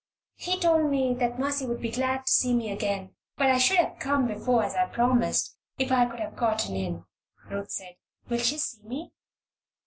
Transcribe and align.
"He 0.33 0.59
told 0.59 0.89
me 0.89 1.13
that 1.19 1.37
Mercy 1.37 1.67
would 1.67 1.79
be 1.79 1.91
glad 1.91 2.25
to 2.25 2.31
see 2.31 2.55
me 2.55 2.71
again; 2.71 3.13
but 3.37 3.51
I 3.51 3.59
should 3.59 3.77
have 3.77 3.99
come 3.99 4.25
before, 4.25 4.63
as 4.63 4.73
I 4.73 4.87
promised, 4.87 5.55
if 5.77 5.91
I 5.91 6.07
could 6.07 6.19
have 6.19 6.35
gotten 6.35 6.75
in," 6.75 7.05
Ruth 7.51 7.69
said. 7.69 7.97
"Will 8.27 8.39
she 8.39 8.57
see 8.57 8.81
me?" 8.81 9.11